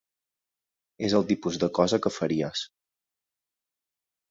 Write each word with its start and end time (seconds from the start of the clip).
És 1.07 1.15
el 1.19 1.27
tipus 1.33 1.59
de 1.65 1.69
cosa 1.81 2.01
que 2.07 2.13
faries. 2.17 2.65